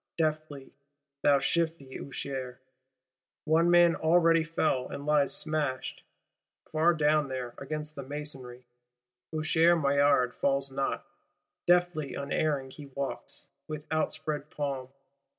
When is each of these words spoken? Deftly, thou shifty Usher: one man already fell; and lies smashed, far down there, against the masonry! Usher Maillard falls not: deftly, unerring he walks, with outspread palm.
Deftly, 0.17 0.73
thou 1.21 1.37
shifty 1.37 1.99
Usher: 1.99 2.59
one 3.45 3.69
man 3.69 3.95
already 3.95 4.43
fell; 4.43 4.87
and 4.89 5.05
lies 5.05 5.31
smashed, 5.31 6.01
far 6.71 6.95
down 6.95 7.27
there, 7.27 7.53
against 7.59 7.93
the 7.95 8.01
masonry! 8.01 8.65
Usher 9.31 9.75
Maillard 9.75 10.33
falls 10.33 10.71
not: 10.71 11.05
deftly, 11.67 12.15
unerring 12.15 12.71
he 12.71 12.87
walks, 12.87 13.47
with 13.67 13.85
outspread 13.91 14.49
palm. 14.49 14.87